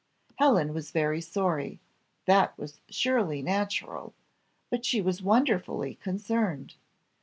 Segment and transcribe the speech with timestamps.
[0.39, 1.79] Helen was very sorry
[2.25, 4.15] that was surely natural;
[4.71, 6.73] but she was wonderfully concerned.